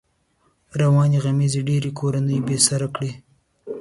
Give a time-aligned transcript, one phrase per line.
[0.81, 3.11] روانې غمېزې ډېری کورنۍ بې سره کړې.